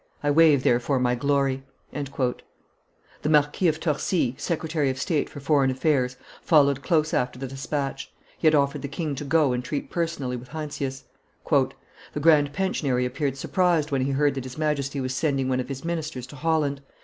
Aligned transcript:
I 0.23 0.31
waive, 0.31 0.63
therefore, 0.63 0.97
my 0.99 1.13
glory." 1.13 1.61
The 1.93 3.29
Marquis 3.29 3.67
of 3.67 3.79
Torcy, 3.79 4.33
secretary 4.35 4.89
of 4.89 4.99
state 4.99 5.29
for 5.29 5.39
foreign 5.39 5.69
affairs, 5.69 6.17
followed 6.41 6.81
close 6.81 7.13
after 7.13 7.37
the 7.37 7.45
despatch; 7.45 8.11
he 8.35 8.47
had 8.47 8.55
offered 8.55 8.81
the 8.81 8.87
king 8.87 9.13
to 9.13 9.23
go 9.23 9.53
and 9.53 9.63
treat 9.63 9.91
personally 9.91 10.35
with 10.37 10.47
Heinsius. 10.47 11.03
"The 11.51 12.19
grand 12.19 12.51
pensionary 12.51 13.05
appeared 13.05 13.37
surprised 13.37 13.91
when 13.91 14.01
he 14.01 14.13
heard 14.13 14.33
that 14.33 14.43
his 14.45 14.57
Majesty 14.57 14.99
was 14.99 15.13
sending 15.13 15.49
one 15.49 15.59
of 15.59 15.69
his 15.69 15.85
ministers 15.85 16.25
to 16.25 16.35
Holland. 16.35 16.81